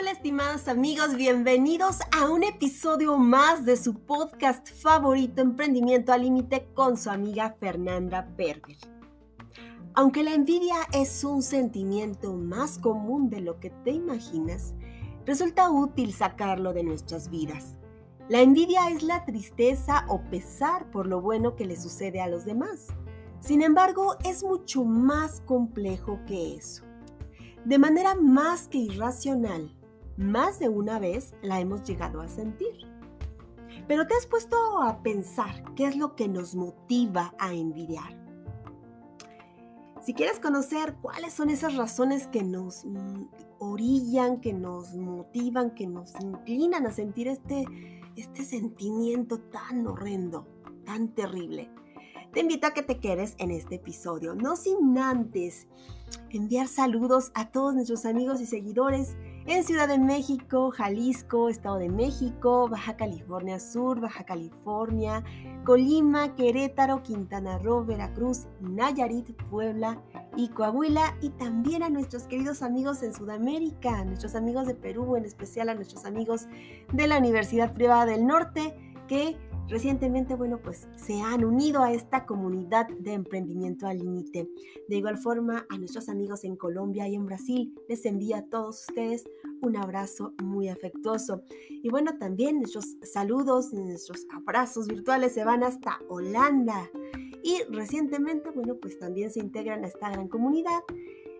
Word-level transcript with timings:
Hola 0.00 0.12
estimados 0.12 0.66
amigos, 0.66 1.14
bienvenidos 1.14 1.98
a 2.10 2.30
un 2.30 2.42
episodio 2.42 3.18
más 3.18 3.66
de 3.66 3.76
su 3.76 3.92
podcast 3.92 4.66
favorito 4.80 5.42
Emprendimiento 5.42 6.10
al 6.14 6.22
Límite 6.22 6.70
con 6.72 6.96
su 6.96 7.10
amiga 7.10 7.54
Fernanda 7.60 8.26
Berger. 8.34 8.78
Aunque 9.92 10.22
la 10.22 10.32
envidia 10.32 10.76
es 10.94 11.22
un 11.22 11.42
sentimiento 11.42 12.32
más 12.32 12.78
común 12.78 13.28
de 13.28 13.42
lo 13.42 13.60
que 13.60 13.68
te 13.68 13.90
imaginas, 13.90 14.74
resulta 15.26 15.70
útil 15.70 16.14
sacarlo 16.14 16.72
de 16.72 16.82
nuestras 16.82 17.28
vidas. 17.28 17.76
La 18.30 18.40
envidia 18.40 18.88
es 18.88 19.02
la 19.02 19.26
tristeza 19.26 20.06
o 20.08 20.22
pesar 20.30 20.90
por 20.90 21.06
lo 21.06 21.20
bueno 21.20 21.56
que 21.56 21.66
le 21.66 21.76
sucede 21.76 22.22
a 22.22 22.28
los 22.28 22.46
demás. 22.46 22.86
Sin 23.40 23.60
embargo, 23.60 24.16
es 24.24 24.42
mucho 24.44 24.82
más 24.82 25.42
complejo 25.42 26.20
que 26.26 26.56
eso. 26.56 26.84
De 27.66 27.78
manera 27.78 28.14
más 28.14 28.66
que 28.66 28.78
irracional, 28.78 29.76
más 30.20 30.58
de 30.58 30.68
una 30.68 30.98
vez 30.98 31.34
la 31.42 31.60
hemos 31.60 31.82
llegado 31.82 32.20
a 32.20 32.28
sentir. 32.28 32.74
Pero 33.88 34.06
te 34.06 34.14
has 34.14 34.26
puesto 34.26 34.82
a 34.82 35.02
pensar 35.02 35.64
qué 35.74 35.86
es 35.86 35.96
lo 35.96 36.14
que 36.14 36.28
nos 36.28 36.54
motiva 36.54 37.34
a 37.38 37.54
envidiar. 37.54 38.20
Si 40.02 40.14
quieres 40.14 40.38
conocer 40.38 40.94
cuáles 41.00 41.32
son 41.32 41.50
esas 41.50 41.76
razones 41.76 42.26
que 42.26 42.42
nos 42.42 42.84
mm, 42.84 43.24
orillan, 43.58 44.40
que 44.40 44.52
nos 44.52 44.94
motivan, 44.94 45.74
que 45.74 45.86
nos 45.86 46.12
inclinan 46.20 46.86
a 46.86 46.92
sentir 46.92 47.28
este, 47.28 47.64
este 48.16 48.44
sentimiento 48.44 49.40
tan 49.40 49.86
horrendo, 49.86 50.46
tan 50.84 51.08
terrible, 51.08 51.70
te 52.32 52.40
invito 52.40 52.66
a 52.66 52.74
que 52.74 52.82
te 52.82 53.00
quedes 53.00 53.34
en 53.38 53.50
este 53.50 53.76
episodio, 53.76 54.34
no 54.34 54.56
sin 54.56 54.96
antes 54.98 55.66
enviar 56.30 56.68
saludos 56.68 57.32
a 57.34 57.50
todos 57.50 57.74
nuestros 57.74 58.06
amigos 58.06 58.40
y 58.40 58.46
seguidores 58.46 59.16
en 59.46 59.64
Ciudad 59.64 59.88
de 59.88 59.98
México, 59.98 60.70
Jalisco, 60.70 61.48
Estado 61.48 61.78
de 61.78 61.88
México, 61.88 62.68
Baja 62.68 62.96
California 62.96 63.58
Sur, 63.58 64.00
Baja 64.00 64.24
California, 64.24 65.24
Colima, 65.64 66.34
Querétaro, 66.34 67.02
Quintana 67.02 67.58
Roo, 67.58 67.84
Veracruz, 67.84 68.46
Nayarit, 68.60 69.32
Puebla 69.50 70.00
y 70.36 70.48
Coahuila. 70.48 71.16
Y 71.22 71.30
también 71.30 71.82
a 71.82 71.90
nuestros 71.90 72.24
queridos 72.24 72.62
amigos 72.62 73.02
en 73.02 73.14
Sudamérica, 73.14 74.04
nuestros 74.04 74.34
amigos 74.34 74.66
de 74.66 74.74
Perú, 74.74 75.16
en 75.16 75.24
especial 75.24 75.68
a 75.68 75.74
nuestros 75.74 76.04
amigos 76.04 76.46
de 76.92 77.06
la 77.06 77.18
Universidad 77.18 77.72
Privada 77.72 78.06
del 78.06 78.26
Norte 78.26 78.74
que 79.08 79.36
recientemente, 79.70 80.34
bueno, 80.34 80.60
pues 80.62 80.88
se 80.96 81.20
han 81.22 81.44
unido 81.44 81.82
a 81.82 81.92
esta 81.92 82.26
comunidad 82.26 82.88
de 82.88 83.12
emprendimiento 83.12 83.86
al 83.86 83.98
límite. 83.98 84.48
De 84.88 84.96
igual 84.96 85.16
forma, 85.16 85.64
a 85.70 85.78
nuestros 85.78 86.08
amigos 86.08 86.44
en 86.44 86.56
Colombia 86.56 87.08
y 87.08 87.14
en 87.14 87.24
Brasil, 87.24 87.72
les 87.88 88.04
envío 88.04 88.36
a 88.36 88.42
todos 88.42 88.86
ustedes 88.88 89.24
un 89.62 89.76
abrazo 89.76 90.34
muy 90.42 90.68
afectuoso. 90.68 91.42
Y 91.70 91.88
bueno, 91.88 92.18
también 92.18 92.58
nuestros 92.58 92.96
saludos, 93.02 93.72
nuestros 93.72 94.26
abrazos 94.34 94.88
virtuales 94.88 95.32
se 95.32 95.44
van 95.44 95.62
hasta 95.62 96.00
Holanda. 96.08 96.90
Y 97.42 97.62
recientemente, 97.70 98.50
bueno, 98.50 98.76
pues 98.76 98.98
también 98.98 99.30
se 99.30 99.40
integran 99.40 99.84
a 99.84 99.88
esta 99.88 100.10
gran 100.10 100.28
comunidad 100.28 100.80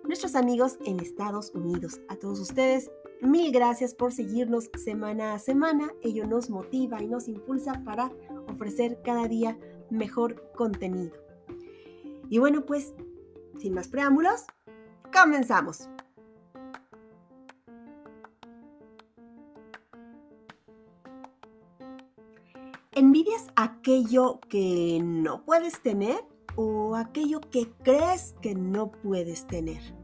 nuestros 0.04 0.34
amigos 0.34 0.78
en 0.84 1.00
Estados 1.00 1.52
Unidos. 1.54 2.00
A 2.08 2.16
todos 2.16 2.40
ustedes, 2.40 2.90
Mil 3.22 3.52
gracias 3.52 3.94
por 3.94 4.12
seguirnos 4.12 4.70
semana 4.82 5.34
a 5.34 5.38
semana. 5.38 5.92
Ello 6.02 6.26
nos 6.26 6.48
motiva 6.48 7.02
y 7.02 7.06
nos 7.06 7.28
impulsa 7.28 7.82
para 7.84 8.10
ofrecer 8.48 9.02
cada 9.04 9.28
día 9.28 9.58
mejor 9.90 10.50
contenido. 10.56 11.12
Y 12.30 12.38
bueno, 12.38 12.64
pues, 12.64 12.94
sin 13.58 13.74
más 13.74 13.88
preámbulos, 13.88 14.46
comenzamos. 15.12 15.90
¿Envidias 22.92 23.48
aquello 23.54 24.40
que 24.48 25.00
no 25.02 25.44
puedes 25.44 25.82
tener 25.82 26.24
o 26.56 26.96
aquello 26.96 27.40
que 27.40 27.70
crees 27.82 28.34
que 28.40 28.54
no 28.54 28.90
puedes 28.90 29.46
tener? 29.46 29.99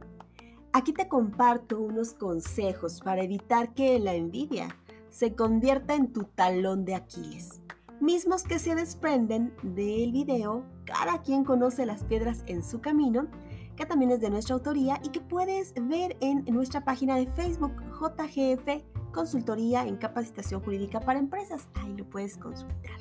Aquí 0.77 0.93
te 0.93 1.09
comparto 1.09 1.81
unos 1.81 2.13
consejos 2.13 3.01
para 3.01 3.23
evitar 3.23 3.73
que 3.73 3.99
la 3.99 4.13
envidia 4.13 4.77
se 5.09 5.35
convierta 5.35 5.95
en 5.95 6.13
tu 6.13 6.25
talón 6.25 6.85
de 6.85 6.95
Aquiles. 6.95 7.63
Mismos 7.99 8.43
que 8.43 8.59
se 8.59 8.75
desprenden 8.75 9.55
del 9.63 10.13
video 10.13 10.67
Cada 10.85 11.23
quien 11.23 11.45
conoce 11.45 11.87
las 11.87 12.05
piedras 12.05 12.45
en 12.47 12.63
su 12.63 12.83
camino, 12.83 13.27
que 13.75 13.87
también 13.87 14.11
es 14.11 14.21
de 14.21 14.29
nuestra 14.29 14.55
autoría 14.55 15.01
y 15.03 15.09
que 15.09 15.23
puedes 15.23 15.73
ver 15.81 16.19
en 16.21 16.45
nuestra 16.45 16.85
página 16.85 17.17
de 17.17 17.27
Facebook 17.29 17.73
JGF 17.99 18.85
Consultoría 19.15 19.87
en 19.87 19.97
Capacitación 19.97 20.61
Jurídica 20.61 21.01
para 21.01 21.19
Empresas. 21.19 21.69
Ahí 21.73 21.95
lo 21.97 22.05
puedes 22.05 22.37
consultar. 22.37 22.99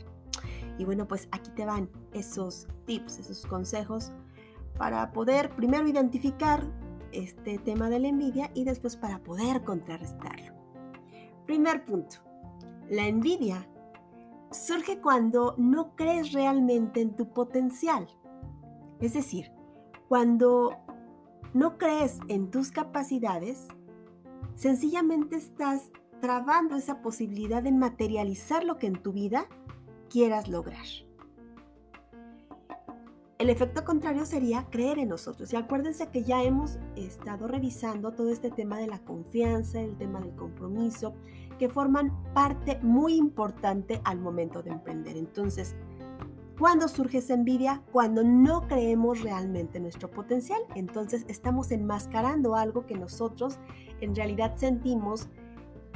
Y 0.78 0.86
bueno, 0.86 1.10
pues 1.10 1.28
aquí 1.34 1.52
te 1.52 1.66
van 1.66 1.90
esos 2.14 2.70
tips, 2.86 3.20
esos 3.20 3.46
consejos 3.46 4.14
para 4.78 5.12
poder 5.12 5.54
primero 5.58 5.90
identificar 5.90 6.64
este 7.16 7.58
tema 7.60 7.90
de 7.90 8.00
la 8.00 8.08
envidia 8.08 8.52
y 8.54 8.64
después 8.64 8.98
para 8.98 9.24
poder 9.24 9.64
contrarrestarlo. 9.64 10.54
Primer 11.46 11.86
punto. 11.86 12.18
La 12.90 13.08
envidia 13.08 13.68
surge 14.52 15.00
cuando 15.00 15.56
no 15.58 15.96
crees 15.96 16.34
realmente 16.34 17.02
en 17.02 17.16
tu 17.16 17.30
potencial. 17.30 18.08
Es 19.00 19.14
decir, 19.14 19.52
cuando 20.08 20.78
no 21.54 21.78
crees 21.78 22.20
en 22.28 22.52
tus 22.52 22.72
capacidades, 22.72 23.68
sencillamente 24.56 25.36
estás 25.36 25.92
trabando 26.22 26.76
esa 26.76 27.02
posibilidad 27.02 27.62
de 27.62 27.72
materializar 27.72 28.64
lo 28.64 28.78
que 28.78 28.88
en 28.88 29.02
tu 29.02 29.14
vida 29.14 29.48
quieras 30.10 30.48
lograr. 30.48 30.86
El 33.38 33.50
efecto 33.50 33.84
contrario 33.84 34.26
sería 34.26 34.66
creer 34.70 34.98
en 34.98 35.10
nosotros. 35.10 35.52
Y 35.52 35.58
acuérdense 35.58 36.08
que 36.08 36.24
ya 36.24 36.42
hemos 36.42 36.78
estado 36.96 37.50
revisando 37.50 38.14
todo 38.14 38.30
este 38.30 38.50
tema 38.50 38.80
de 38.80 38.88
la 38.88 39.00
confianza, 39.00 39.82
el 39.82 39.98
tema 39.98 40.22
del 40.22 40.34
compromiso, 40.36 41.14
que 41.60 41.68
forman 41.68 42.14
parte 42.34 42.80
muy 42.82 43.16
importante 43.16 44.00
al 44.06 44.20
momento 44.20 44.64
de 44.64 44.72
emprender. 44.72 45.18
Entonces, 45.18 45.76
¿cuándo 46.58 46.88
surge 46.88 47.18
esa 47.18 47.34
envidia? 47.34 47.84
Cuando 47.92 48.24
no 48.24 48.70
creemos 48.70 49.22
realmente 49.22 49.80
en 49.80 49.84
nuestro 49.84 50.10
potencial. 50.10 50.62
Entonces, 50.74 51.26
estamos 51.28 51.72
enmascarando 51.72 52.56
algo 52.56 52.86
que 52.86 52.96
nosotros 52.96 53.60
en 54.00 54.16
realidad 54.16 54.56
sentimos 54.56 55.28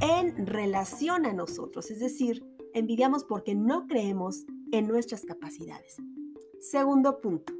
en 0.01 0.45
relación 0.45 1.25
a 1.25 1.31
nosotros. 1.31 1.89
Es 1.89 2.01
decir, 2.01 2.45
envidiamos 2.73 3.23
porque 3.23 3.55
no 3.55 3.87
creemos 3.87 4.45
en 4.73 4.89
nuestras 4.89 5.23
capacidades. 5.23 6.01
Segundo 6.59 7.21
punto. 7.21 7.53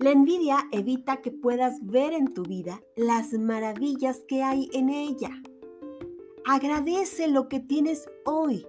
La 0.00 0.10
envidia 0.10 0.66
evita 0.72 1.18
que 1.18 1.30
puedas 1.30 1.86
ver 1.86 2.12
en 2.12 2.34
tu 2.34 2.42
vida 2.42 2.82
las 2.96 3.32
maravillas 3.34 4.20
que 4.26 4.42
hay 4.42 4.68
en 4.72 4.90
ella. 4.90 5.30
Agradece 6.44 7.28
lo 7.28 7.48
que 7.48 7.60
tienes 7.60 8.10
hoy, 8.24 8.66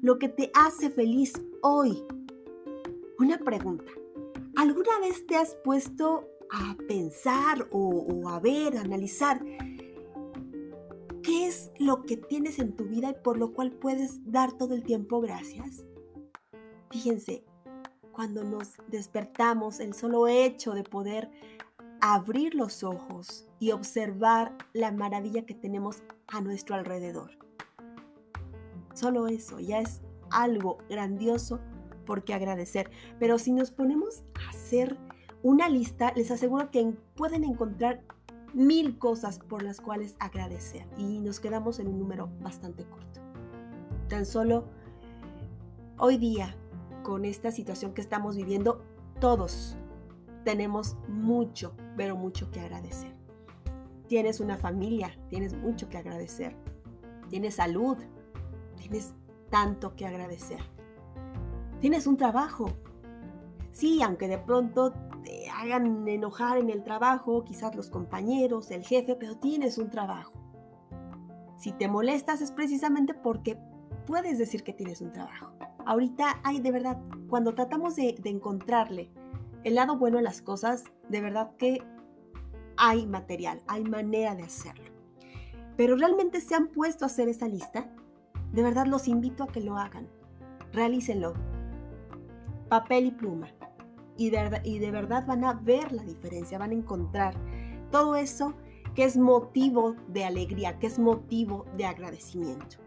lo 0.00 0.20
que 0.20 0.28
te 0.28 0.52
hace 0.54 0.90
feliz 0.90 1.32
hoy. 1.60 2.04
Una 3.18 3.36
pregunta. 3.38 3.90
¿Alguna 4.54 5.00
vez 5.00 5.26
te 5.26 5.34
has 5.34 5.56
puesto 5.64 6.28
a 6.48 6.76
pensar 6.86 7.68
o, 7.72 8.28
a 8.28 8.38
ver, 8.38 8.76
analizar 8.76 9.44
qué 11.24 11.46
es 11.46 11.72
lo 11.80 12.04
que 12.04 12.16
tienes 12.16 12.60
en 12.60 12.76
tu 12.76 12.84
vida 12.84 13.10
y 13.10 13.24
por 13.24 13.38
lo 13.38 13.52
cual 13.52 13.72
puedes 13.72 14.20
dar 14.30 14.56
todo 14.56 14.74
el 14.74 14.84
tiempo 14.84 15.20
gracias? 15.20 15.84
Fíjense, 16.90 17.44
cuando 18.16 18.44
nos 18.44 18.78
despertamos, 18.88 19.78
el 19.78 19.92
solo 19.92 20.26
hecho 20.26 20.72
de 20.72 20.84
poder 20.84 21.30
abrir 22.00 22.54
los 22.54 22.82
ojos 22.82 23.46
y 23.60 23.72
observar 23.72 24.56
la 24.72 24.90
maravilla 24.90 25.44
que 25.44 25.54
tenemos 25.54 26.02
a 26.28 26.40
nuestro 26.40 26.76
alrededor. 26.76 27.32
Solo 28.94 29.28
eso 29.28 29.60
ya 29.60 29.80
es 29.80 30.00
algo 30.30 30.78
grandioso 30.88 31.60
por 32.06 32.24
qué 32.24 32.32
agradecer. 32.32 32.90
Pero 33.18 33.38
si 33.38 33.52
nos 33.52 33.70
ponemos 33.70 34.22
a 34.46 34.48
hacer 34.48 34.96
una 35.42 35.68
lista, 35.68 36.14
les 36.16 36.30
aseguro 36.30 36.70
que 36.70 36.94
pueden 37.16 37.44
encontrar 37.44 38.00
mil 38.54 38.98
cosas 38.98 39.40
por 39.40 39.62
las 39.62 39.82
cuales 39.82 40.16
agradecer 40.20 40.86
y 40.96 41.20
nos 41.20 41.38
quedamos 41.38 41.80
en 41.80 41.88
un 41.88 41.98
número 41.98 42.30
bastante 42.40 42.86
corto. 42.86 43.20
Tan 44.08 44.24
solo 44.24 44.64
hoy 45.98 46.16
día 46.16 46.56
con 47.06 47.24
esta 47.24 47.52
situación 47.52 47.94
que 47.94 48.00
estamos 48.00 48.34
viviendo, 48.34 48.82
todos 49.20 49.76
tenemos 50.42 50.96
mucho, 51.06 51.72
pero 51.96 52.16
mucho 52.16 52.50
que 52.50 52.58
agradecer. 52.58 53.14
Tienes 54.08 54.40
una 54.40 54.56
familia, 54.56 55.16
tienes 55.28 55.54
mucho 55.54 55.88
que 55.88 55.98
agradecer. 55.98 56.56
Tienes 57.30 57.54
salud, 57.54 57.96
tienes 58.74 59.14
tanto 59.50 59.94
que 59.94 60.04
agradecer. 60.04 60.58
Tienes 61.78 62.08
un 62.08 62.16
trabajo. 62.16 62.72
Sí, 63.70 64.02
aunque 64.02 64.26
de 64.26 64.38
pronto 64.38 64.92
te 65.22 65.48
hagan 65.48 66.08
enojar 66.08 66.58
en 66.58 66.70
el 66.70 66.82
trabajo, 66.82 67.44
quizás 67.44 67.76
los 67.76 67.88
compañeros, 67.88 68.72
el 68.72 68.82
jefe, 68.82 69.14
pero 69.14 69.36
tienes 69.36 69.78
un 69.78 69.90
trabajo. 69.90 70.32
Si 71.56 71.70
te 71.70 71.86
molestas 71.86 72.40
es 72.40 72.50
precisamente 72.50 73.14
porque 73.14 73.56
puedes 74.08 74.38
decir 74.38 74.64
que 74.64 74.72
tienes 74.72 75.00
un 75.00 75.12
trabajo. 75.12 75.52
Ahorita 75.86 76.40
hay 76.44 76.60
de 76.60 76.72
verdad, 76.72 77.00
cuando 77.28 77.54
tratamos 77.54 77.96
de, 77.96 78.16
de 78.20 78.30
encontrarle 78.30 79.08
el 79.64 79.76
lado 79.76 79.96
bueno 79.96 80.18
a 80.18 80.22
las 80.22 80.42
cosas, 80.42 80.84
de 81.08 81.20
verdad 81.20 81.52
que 81.56 81.82
hay 82.76 83.06
material, 83.06 83.62
hay 83.66 83.84
manera 83.84 84.34
de 84.34 84.42
hacerlo. 84.42 84.90
Pero 85.76 85.96
realmente 85.96 86.40
se 86.40 86.54
han 86.54 86.68
puesto 86.68 87.04
a 87.04 87.06
hacer 87.06 87.28
esa 87.28 87.48
lista. 87.48 87.90
De 88.52 88.62
verdad 88.62 88.86
los 88.86 89.08
invito 89.08 89.44
a 89.44 89.46
que 89.46 89.60
lo 89.60 89.76
hagan. 89.76 90.08
Realícenlo. 90.72 91.34
Papel 92.68 93.06
y 93.06 93.10
pluma. 93.12 93.48
Y 94.16 94.30
de, 94.30 94.60
y 94.64 94.78
de 94.78 94.90
verdad 94.90 95.26
van 95.26 95.44
a 95.44 95.54
ver 95.54 95.92
la 95.92 96.02
diferencia, 96.02 96.58
van 96.58 96.70
a 96.70 96.74
encontrar 96.74 97.34
todo 97.90 98.16
eso 98.16 98.54
que 98.94 99.04
es 99.04 99.16
motivo 99.16 99.94
de 100.08 100.24
alegría, 100.24 100.78
que 100.78 100.86
es 100.86 100.98
motivo 100.98 101.66
de 101.76 101.84
agradecimiento. 101.84 102.78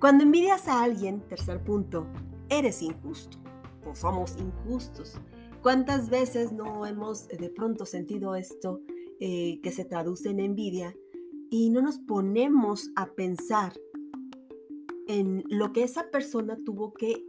Cuando 0.00 0.24
envidias 0.24 0.66
a 0.66 0.82
alguien, 0.82 1.20
tercer 1.28 1.62
punto, 1.62 2.06
eres 2.48 2.80
injusto 2.80 3.36
o 3.84 3.94
somos 3.94 4.34
injustos. 4.38 5.20
¿Cuántas 5.60 6.08
veces 6.08 6.52
no 6.52 6.86
hemos 6.86 7.28
eh, 7.28 7.36
de 7.36 7.50
pronto 7.50 7.84
sentido 7.84 8.34
esto 8.34 8.80
eh, 9.20 9.60
que 9.62 9.70
se 9.70 9.84
traduce 9.84 10.30
en 10.30 10.40
envidia 10.40 10.96
y 11.50 11.68
no 11.68 11.82
nos 11.82 11.98
ponemos 11.98 12.90
a 12.96 13.10
pensar 13.10 13.74
en 15.06 15.44
lo 15.50 15.70
que 15.74 15.82
esa 15.82 16.10
persona 16.10 16.58
tuvo 16.64 16.94
que 16.94 17.26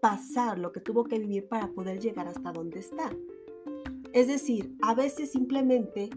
pasar, 0.00 0.60
lo 0.60 0.70
que 0.70 0.80
tuvo 0.80 1.02
que 1.02 1.18
vivir 1.18 1.48
para 1.48 1.72
poder 1.72 1.98
llegar 1.98 2.28
hasta 2.28 2.52
donde 2.52 2.78
está? 2.78 3.10
Es 4.12 4.28
decir, 4.28 4.76
a 4.82 4.94
veces 4.94 5.32
simplemente 5.32 6.08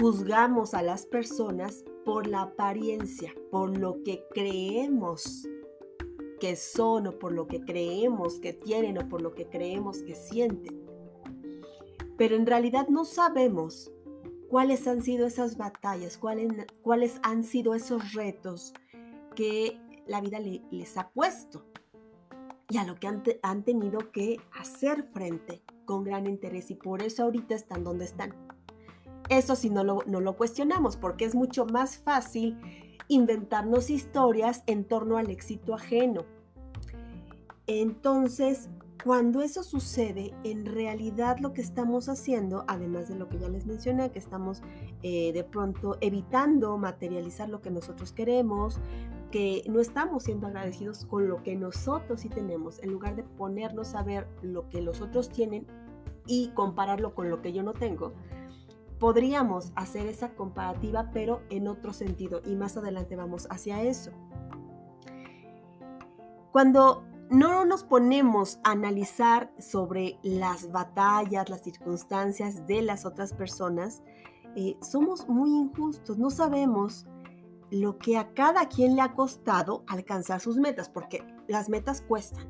juzgamos 0.00 0.72
a 0.72 0.80
las 0.80 1.04
personas 1.04 1.84
por 2.06 2.28
la 2.28 2.42
apariencia, 2.42 3.34
por 3.50 3.76
lo 3.76 4.04
que 4.04 4.24
creemos 4.32 5.44
que 6.38 6.54
son 6.54 7.08
o 7.08 7.18
por 7.18 7.32
lo 7.32 7.48
que 7.48 7.64
creemos 7.64 8.38
que 8.38 8.52
tienen 8.52 8.96
o 8.96 9.08
por 9.08 9.22
lo 9.22 9.34
que 9.34 9.46
creemos 9.48 10.02
que 10.02 10.14
sienten. 10.14 10.86
Pero 12.16 12.36
en 12.36 12.46
realidad 12.46 12.86
no 12.86 13.04
sabemos 13.04 13.90
cuáles 14.48 14.86
han 14.86 15.02
sido 15.02 15.26
esas 15.26 15.56
batallas, 15.56 16.16
cuáles, 16.16 16.52
cuáles 16.80 17.18
han 17.24 17.42
sido 17.42 17.74
esos 17.74 18.12
retos 18.12 18.72
que 19.34 19.76
la 20.06 20.20
vida 20.20 20.38
les 20.38 20.96
ha 20.96 21.10
puesto 21.10 21.66
y 22.68 22.78
a 22.78 22.84
lo 22.84 22.94
que 22.94 23.08
han, 23.08 23.24
han 23.42 23.64
tenido 23.64 24.12
que 24.12 24.40
hacer 24.56 25.02
frente 25.02 25.60
con 25.84 26.04
gran 26.04 26.28
interés 26.28 26.70
y 26.70 26.76
por 26.76 27.02
eso 27.02 27.24
ahorita 27.24 27.56
están 27.56 27.82
donde 27.82 28.04
están. 28.04 28.45
Eso 29.28 29.56
sí 29.56 29.70
no 29.70 29.84
lo, 29.84 30.02
no 30.06 30.20
lo 30.20 30.36
cuestionamos 30.36 30.96
porque 30.96 31.24
es 31.24 31.34
mucho 31.34 31.66
más 31.66 31.98
fácil 31.98 32.58
inventarnos 33.08 33.90
historias 33.90 34.62
en 34.66 34.84
torno 34.84 35.18
al 35.18 35.30
éxito 35.30 35.74
ajeno. 35.74 36.24
Entonces, 37.66 38.70
cuando 39.04 39.40
eso 39.40 39.62
sucede, 39.62 40.34
en 40.42 40.66
realidad 40.66 41.38
lo 41.38 41.52
que 41.52 41.60
estamos 41.60 42.08
haciendo, 42.08 42.64
además 42.66 43.08
de 43.08 43.16
lo 43.16 43.28
que 43.28 43.38
ya 43.38 43.48
les 43.48 43.66
mencioné, 43.66 44.10
que 44.10 44.18
estamos 44.18 44.62
eh, 45.02 45.32
de 45.32 45.44
pronto 45.44 45.96
evitando 46.00 46.76
materializar 46.76 47.48
lo 47.48 47.60
que 47.60 47.70
nosotros 47.70 48.12
queremos, 48.12 48.80
que 49.30 49.62
no 49.68 49.80
estamos 49.80 50.24
siendo 50.24 50.46
agradecidos 50.46 51.04
con 51.04 51.28
lo 51.28 51.42
que 51.42 51.56
nosotros 51.56 52.20
sí 52.20 52.28
tenemos, 52.28 52.82
en 52.82 52.92
lugar 52.92 53.16
de 53.16 53.22
ponernos 53.22 53.94
a 53.94 54.02
ver 54.02 54.26
lo 54.42 54.68
que 54.68 54.80
los 54.80 55.00
otros 55.00 55.28
tienen 55.28 55.66
y 56.26 56.48
compararlo 56.54 57.14
con 57.14 57.30
lo 57.30 57.42
que 57.42 57.52
yo 57.52 57.62
no 57.62 57.74
tengo, 57.74 58.12
podríamos 58.98 59.72
hacer 59.76 60.06
esa 60.06 60.34
comparativa, 60.34 61.10
pero 61.12 61.42
en 61.50 61.68
otro 61.68 61.92
sentido, 61.92 62.40
y 62.44 62.56
más 62.56 62.76
adelante 62.76 63.16
vamos 63.16 63.46
hacia 63.50 63.82
eso. 63.82 64.10
Cuando 66.52 67.04
no 67.28 67.64
nos 67.64 67.82
ponemos 67.82 68.60
a 68.64 68.70
analizar 68.70 69.52
sobre 69.58 70.18
las 70.22 70.70
batallas, 70.70 71.50
las 71.50 71.62
circunstancias 71.62 72.66
de 72.66 72.82
las 72.82 73.04
otras 73.04 73.32
personas, 73.32 74.02
eh, 74.54 74.76
somos 74.80 75.28
muy 75.28 75.50
injustos, 75.50 76.18
no 76.18 76.30
sabemos 76.30 77.06
lo 77.70 77.98
que 77.98 78.16
a 78.16 78.32
cada 78.32 78.68
quien 78.68 78.94
le 78.94 79.02
ha 79.02 79.12
costado 79.12 79.84
alcanzar 79.88 80.40
sus 80.40 80.56
metas, 80.56 80.88
porque 80.88 81.22
las 81.48 81.68
metas 81.68 82.00
cuestan. 82.00 82.48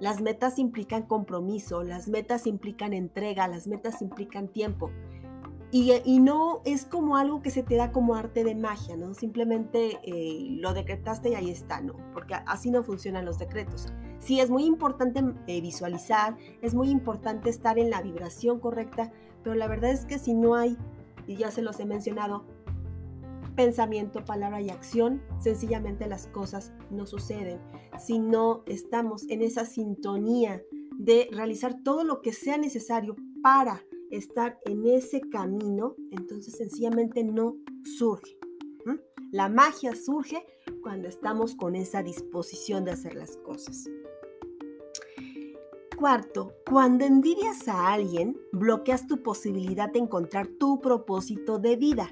Las 0.00 0.20
metas 0.20 0.58
implican 0.58 1.04
compromiso, 1.04 1.82
las 1.82 2.08
metas 2.08 2.46
implican 2.46 2.92
entrega, 2.92 3.48
las 3.48 3.66
metas 3.66 4.00
implican 4.02 4.48
tiempo. 4.48 4.90
Y, 5.70 6.18
no 6.20 6.62
es 6.64 6.86
como 6.86 7.16
algo 7.18 7.42
que 7.42 7.50
se 7.50 7.62
te 7.62 7.76
da 7.76 7.92
como 7.92 8.14
arte 8.14 8.42
de 8.42 8.54
magia, 8.54 8.96
¿no? 8.96 9.12
Simplemente 9.12 9.98
eh, 10.02 10.46
lo 10.52 10.72
decretaste 10.72 11.30
y 11.30 11.34
ahí 11.34 11.50
está, 11.50 11.82
¿no? 11.82 11.94
Porque 12.14 12.34
así 12.46 12.70
no 12.70 12.82
funcionan 12.82 13.26
los 13.26 13.38
decretos. 13.38 13.92
Sí, 14.18 14.40
es 14.40 14.48
muy 14.48 14.64
importante 14.64 15.22
eh, 15.46 15.60
visualizar, 15.60 16.36
es 16.62 16.74
muy 16.74 16.88
importante 16.88 17.50
estar 17.50 17.78
en 17.78 17.90
la 17.90 18.00
vibración 18.00 18.60
correcta, 18.60 19.12
pero 19.44 19.56
la 19.56 19.68
verdad 19.68 19.90
es 19.90 20.06
que 20.06 20.18
si 20.18 20.32
no 20.32 20.54
hay, 20.54 20.78
y 21.26 21.36
ya 21.36 21.50
se 21.50 21.60
los 21.60 21.78
he 21.80 21.84
mencionado, 21.84 22.46
pensamiento, 23.54 24.24
palabra 24.24 24.62
y 24.62 24.70
acción, 24.70 25.20
sencillamente 25.38 26.06
las 26.06 26.28
cosas 26.28 26.72
no 26.90 27.06
suceden. 27.06 27.60
Si 27.98 28.18
no 28.18 28.62
estamos 28.66 29.28
en 29.28 29.42
esa 29.42 29.66
sintonía 29.66 30.62
de 30.96 31.28
realizar 31.30 31.82
todo 31.82 32.04
lo 32.04 32.22
que 32.22 32.32
sea 32.32 32.56
necesario 32.56 33.16
para 33.42 33.82
estar 34.10 34.58
en 34.64 34.86
ese 34.86 35.20
camino, 35.20 35.96
entonces 36.10 36.56
sencillamente 36.56 37.24
no 37.24 37.56
surge. 37.84 38.38
La 39.30 39.50
magia 39.50 39.94
surge 39.94 40.46
cuando 40.82 41.06
estamos 41.06 41.54
con 41.54 41.76
esa 41.76 42.02
disposición 42.02 42.84
de 42.86 42.92
hacer 42.92 43.14
las 43.14 43.36
cosas. 43.36 43.84
Cuarto, 45.98 46.54
cuando 46.64 47.04
envidias 47.04 47.68
a 47.68 47.92
alguien, 47.92 48.40
bloqueas 48.52 49.06
tu 49.06 49.22
posibilidad 49.22 49.92
de 49.92 49.98
encontrar 49.98 50.46
tu 50.46 50.80
propósito 50.80 51.58
de 51.58 51.76
vida. 51.76 52.08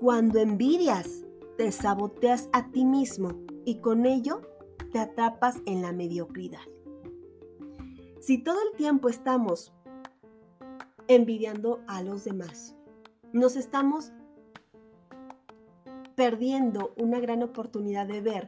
Cuando 0.00 0.38
envidias, 0.38 1.24
te 1.58 1.70
saboteas 1.72 2.48
a 2.52 2.70
ti 2.70 2.84
mismo 2.84 3.32
y 3.64 3.80
con 3.80 4.06
ello 4.06 4.40
te 4.92 4.98
atrapas 4.98 5.60
en 5.66 5.82
la 5.82 5.92
mediocridad. 5.92 6.60
Si 8.20 8.42
todo 8.42 8.56
el 8.70 8.76
tiempo 8.78 9.08
estamos 9.08 9.72
envidiando 11.08 11.80
a 11.86 12.02
los 12.02 12.24
demás, 12.24 12.74
nos 13.32 13.56
estamos 13.56 14.12
perdiendo 16.14 16.94
una 16.96 17.20
gran 17.20 17.42
oportunidad 17.42 18.06
de 18.06 18.20
ver 18.20 18.46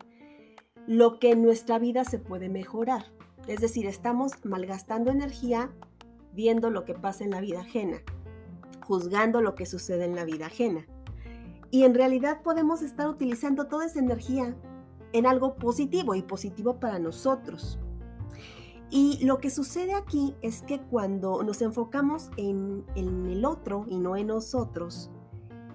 lo 0.86 1.18
que 1.18 1.32
en 1.32 1.42
nuestra 1.42 1.78
vida 1.78 2.04
se 2.04 2.18
puede 2.18 2.48
mejorar. 2.48 3.04
Es 3.46 3.60
decir, 3.60 3.86
estamos 3.86 4.32
malgastando 4.44 5.10
energía 5.10 5.70
viendo 6.32 6.70
lo 6.70 6.84
que 6.84 6.94
pasa 6.94 7.24
en 7.24 7.30
la 7.30 7.40
vida 7.40 7.60
ajena, 7.60 7.98
juzgando 8.86 9.42
lo 9.42 9.54
que 9.54 9.66
sucede 9.66 10.04
en 10.04 10.16
la 10.16 10.24
vida 10.24 10.46
ajena. 10.46 10.86
Y 11.70 11.84
en 11.84 11.94
realidad 11.94 12.42
podemos 12.42 12.80
estar 12.80 13.08
utilizando 13.08 13.66
toda 13.66 13.84
esa 13.84 13.98
energía 13.98 14.56
en 15.12 15.26
algo 15.26 15.56
positivo 15.56 16.14
y 16.14 16.22
positivo 16.22 16.80
para 16.80 16.98
nosotros. 16.98 17.78
Y 18.90 19.24
lo 19.24 19.38
que 19.38 19.50
sucede 19.50 19.94
aquí 19.94 20.34
es 20.40 20.62
que 20.62 20.80
cuando 20.80 21.42
nos 21.42 21.60
enfocamos 21.60 22.30
en, 22.36 22.84
el 22.96 23.44
otro 23.44 23.84
y 23.86 23.98
no 23.98 24.16
en 24.16 24.28
nosotros, 24.28 25.10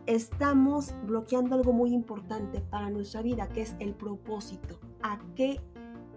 estamos 0.08 0.94
bloqueando 1.06 1.56
algo 1.56 1.74
muy 1.74 1.94
importante 1.94 2.60
para 2.60 2.90
nuestra 2.90 3.22
vida, 3.22 3.50
que 3.50 3.62
es 3.62 3.76
el 3.80 3.94
propósito. 3.94 4.80
¿A 5.04 5.20
qué 5.36 5.60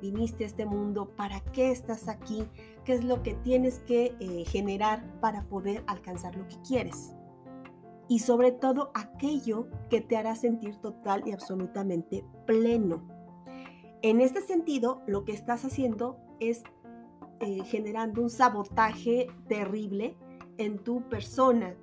viniste 0.01 0.45
a 0.45 0.47
este 0.47 0.65
mundo? 0.65 1.11
¿Para 1.17 1.41
qué 1.41 1.71
estás 1.71 2.09
aquí? 2.09 2.45
¿Qué 2.85 2.95
es 2.95 3.05
lo 3.05 3.23
que 3.23 3.35
tienes 3.35 3.81
que 3.81 4.17
eh, 4.19 4.45
generar 4.47 5.21
para 5.21 5.43
poder 5.49 5.85
alcanzar 5.87 6.35
lo 6.37 6.49
que 6.49 6.57
quieres? 6.67 7.13
y 8.09 8.21
sobre 8.21 8.53
todo 8.53 8.91
aquello 8.95 9.69
que 9.91 10.01
te 10.01 10.17
hará 10.17 10.37
sentir 10.37 10.77
total 10.77 11.25
y 11.27 11.33
absolutamente 11.33 12.25
pleno. 12.47 13.03
En 14.03 14.21
este 14.21 14.41
sentido, 14.43 15.03
lo 15.07 15.25
que 15.25 15.33
estás 15.33 15.65
haciendo 15.65 16.19
es 16.39 16.63
eh, 17.41 17.65
generando 17.65 18.23
un 18.23 18.31
sabotaje 18.31 19.29
terrible 19.49 20.17
en 20.59 20.79
tu 20.79 21.03
persona 21.09 21.75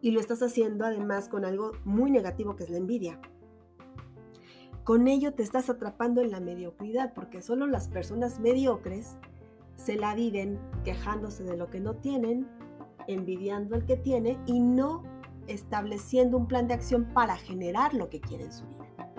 y 0.00 0.10
lo 0.10 0.20
estás 0.20 0.42
haciendo 0.42 0.84
además 0.84 1.28
con 1.28 1.44
algo 1.44 1.72
muy 1.84 2.10
negativo 2.10 2.56
que 2.56 2.64
es 2.64 2.70
la 2.70 2.78
envidia. 2.78 3.20
Con 4.84 5.08
ello 5.08 5.32
te 5.32 5.42
estás 5.42 5.70
atrapando 5.70 6.20
en 6.20 6.30
la 6.30 6.40
mediocridad 6.40 7.14
porque 7.14 7.40
solo 7.40 7.66
las 7.66 7.88
personas 7.88 8.38
mediocres 8.38 9.16
se 9.76 9.96
la 9.96 10.14
viven 10.14 10.58
quejándose 10.84 11.42
de 11.42 11.56
lo 11.56 11.70
que 11.70 11.80
no 11.80 11.96
tienen, 11.96 12.46
envidiando 13.08 13.74
al 13.74 13.86
que 13.86 13.96
tiene 13.96 14.38
y 14.46 14.60
no 14.60 15.02
estableciendo 15.46 16.36
un 16.36 16.46
plan 16.46 16.68
de 16.68 16.74
acción 16.74 17.06
para 17.14 17.36
generar 17.36 17.94
lo 17.94 18.10
que 18.10 18.20
quiere 18.20 18.44
en 18.44 18.52
su 18.52 18.66
vida. 18.66 19.14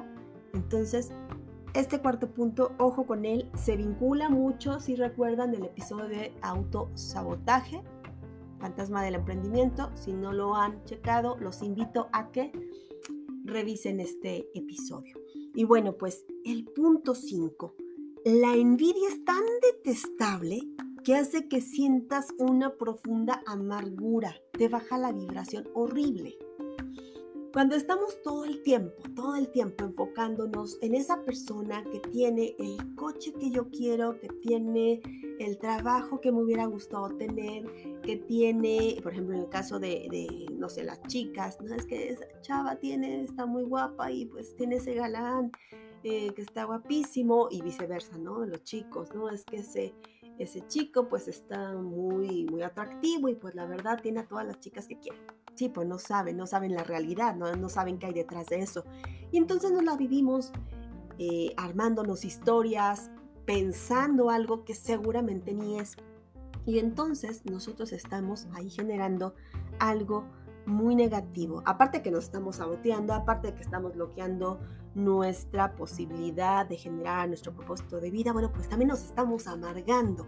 Entonces, 0.53 1.11
este 1.75 1.99
cuarto 1.99 2.31
punto, 2.31 2.71
ojo 2.79 3.05
con 3.05 3.25
él, 3.25 3.49
se 3.55 3.75
vincula 3.75 4.29
mucho, 4.29 4.79
si 4.79 4.95
recuerdan, 4.95 5.51
del 5.51 5.65
episodio 5.65 6.07
de 6.07 6.33
autosabotaje, 6.41 7.83
fantasma 8.59 9.03
del 9.03 9.15
emprendimiento. 9.15 9.91
Si 9.93 10.13
no 10.13 10.31
lo 10.31 10.55
han 10.55 10.83
checado, 10.85 11.37
los 11.37 11.61
invito 11.61 12.07
a 12.13 12.31
que 12.31 12.51
revisen 13.43 13.99
este 13.99 14.49
episodio. 14.57 15.19
Y 15.53 15.65
bueno, 15.65 15.97
pues 15.97 16.25
el 16.45 16.65
punto 16.65 17.13
5. 17.13 17.75
La 18.25 18.55
envidia 18.55 19.09
es 19.09 19.23
tan 19.25 19.43
detestable 19.61 20.61
que 21.03 21.15
hace 21.15 21.47
que 21.47 21.61
sientas 21.61 22.27
una 22.39 22.75
profunda 22.77 23.43
amargura, 23.45 24.35
te 24.53 24.69
baja 24.69 24.97
la 24.97 25.11
vibración 25.11 25.67
horrible. 25.75 26.37
Cuando 27.55 27.77
estamos 27.77 28.21
todo 28.21 28.43
el 28.43 28.63
tiempo, 28.63 29.01
todo 29.15 29.37
el 29.37 29.47
tiempo 29.47 29.85
enfocándonos 29.85 30.77
en 30.81 30.93
esa 30.93 31.23
persona 31.23 31.85
que 31.89 32.01
tiene 32.01 32.53
el 32.59 32.95
coche 32.95 33.31
que 33.31 33.49
yo 33.49 33.69
quiero, 33.69 34.19
que 34.19 34.27
tiene 34.27 35.01
el 35.39 35.57
trabajo 35.57 36.19
que 36.19 36.33
me 36.33 36.43
hubiera 36.43 36.65
gustado 36.65 37.15
tener, 37.15 37.63
que 38.01 38.17
tiene, 38.17 38.99
por 39.01 39.13
ejemplo, 39.13 39.35
en 39.35 39.43
el 39.43 39.47
caso 39.47 39.79
de, 39.79 40.45
no 40.51 40.67
sé, 40.67 40.83
las 40.83 41.01
chicas, 41.03 41.57
¿no? 41.61 41.73
Es 41.73 41.85
que 41.85 42.09
esa 42.09 42.25
chava 42.41 42.75
tiene, 42.75 43.23
está 43.23 43.45
muy 43.45 43.63
guapa 43.63 44.11
y 44.11 44.25
pues 44.25 44.53
tiene 44.57 44.75
ese 44.75 44.93
galán 44.93 45.53
eh, 46.03 46.33
que 46.35 46.41
está 46.41 46.65
guapísimo 46.65 47.47
y 47.49 47.61
viceversa, 47.61 48.17
¿no? 48.17 48.45
Los 48.45 48.65
chicos, 48.65 49.15
¿no? 49.15 49.29
Es 49.29 49.45
que 49.45 49.59
ese, 49.59 49.95
ese 50.39 50.67
chico 50.67 51.07
pues 51.07 51.29
está 51.29 51.71
muy, 51.71 52.47
muy 52.51 52.63
atractivo 52.63 53.29
y 53.29 53.35
pues 53.35 53.55
la 53.55 53.65
verdad 53.65 54.01
tiene 54.01 54.19
a 54.19 54.27
todas 54.27 54.45
las 54.45 54.59
chicas 54.59 54.89
que 54.89 54.99
quiere 54.99 55.19
sí, 55.55 55.69
pues 55.69 55.87
no 55.87 55.97
saben, 55.97 56.37
no 56.37 56.47
saben 56.47 56.73
la 56.75 56.83
realidad, 56.83 57.35
no, 57.35 57.55
no 57.55 57.69
saben 57.69 57.97
qué 57.97 58.07
hay 58.07 58.13
detrás 58.13 58.47
de 58.47 58.59
eso. 58.59 58.85
Y 59.31 59.37
entonces 59.37 59.71
nos 59.71 59.83
la 59.83 59.95
vivimos 59.95 60.51
eh, 61.17 61.53
armándonos 61.57 62.25
historias, 62.25 63.11
pensando 63.45 64.29
algo 64.29 64.65
que 64.65 64.75
seguramente 64.75 65.53
ni 65.53 65.79
es. 65.79 65.95
Y 66.65 66.79
entonces 66.79 67.45
nosotros 67.45 67.93
estamos 67.93 68.47
ahí 68.53 68.69
generando 68.69 69.35
algo 69.79 70.25
muy 70.65 70.95
negativo. 70.95 71.61
Aparte 71.65 72.01
que 72.01 72.11
nos 72.11 72.25
estamos 72.25 72.57
saboteando, 72.57 73.13
aparte 73.13 73.53
que 73.53 73.61
estamos 73.61 73.93
bloqueando 73.93 74.59
nuestra 74.95 75.75
posibilidad 75.75 76.65
de 76.65 76.77
generar 76.77 77.27
nuestro 77.27 77.53
propósito 77.53 77.99
de 77.99 78.09
vida, 78.09 78.33
bueno, 78.33 78.51
pues 78.51 78.67
también 78.67 78.89
nos 78.89 79.03
estamos 79.03 79.47
amargando. 79.47 80.25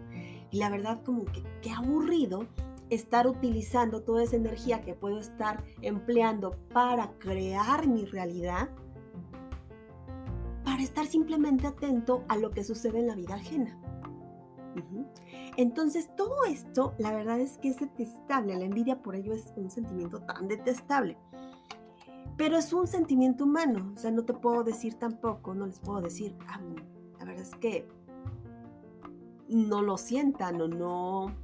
Y 0.50 0.58
la 0.58 0.70
verdad 0.70 1.02
como 1.04 1.24
que 1.24 1.42
qué 1.60 1.72
aburrido 1.72 2.46
estar 2.90 3.26
utilizando 3.26 4.02
toda 4.02 4.22
esa 4.22 4.36
energía 4.36 4.82
que 4.82 4.94
puedo 4.94 5.18
estar 5.18 5.64
empleando 5.82 6.56
para 6.72 7.12
crear 7.18 7.86
mi 7.86 8.04
realidad, 8.04 8.68
para 10.64 10.82
estar 10.82 11.06
simplemente 11.06 11.66
atento 11.66 12.24
a 12.28 12.36
lo 12.36 12.50
que 12.50 12.64
sucede 12.64 13.00
en 13.00 13.08
la 13.08 13.14
vida 13.14 13.34
ajena. 13.34 13.78
Entonces, 15.56 16.14
todo 16.16 16.44
esto, 16.44 16.94
la 16.98 17.12
verdad 17.12 17.40
es 17.40 17.58
que 17.58 17.68
es 17.68 17.80
detestable. 17.80 18.56
La 18.56 18.64
envidia 18.64 19.02
por 19.02 19.16
ello 19.16 19.32
es 19.32 19.52
un 19.56 19.70
sentimiento 19.70 20.20
tan 20.20 20.46
detestable. 20.46 21.16
Pero 22.36 22.56
es 22.56 22.72
un 22.72 22.86
sentimiento 22.86 23.44
humano. 23.44 23.92
O 23.96 23.98
sea, 23.98 24.12
no 24.12 24.24
te 24.24 24.34
puedo 24.34 24.62
decir 24.62 24.94
tampoco, 24.94 25.54
no 25.54 25.66
les 25.66 25.80
puedo 25.80 26.00
decir, 26.00 26.36
ah, 26.46 26.60
la 27.18 27.24
verdad 27.24 27.42
es 27.42 27.54
que 27.56 27.88
no 29.48 29.82
lo 29.82 29.96
sientan 29.96 30.60
o 30.60 30.68
no, 30.68 31.34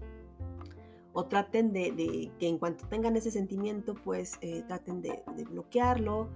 o 1.15 1.27
traten 1.27 1.73
de, 1.73 2.31
que 2.39 2.49
en 2.49 2.59
cuanto 2.59 2.87
tengan 2.89 3.17
ese 3.17 3.31
sentimiento, 3.31 3.95
pues 3.95 4.35
eh, 4.41 4.65
traten 4.67 5.01
de, 5.01 5.23
bloquearlo, 5.51 6.29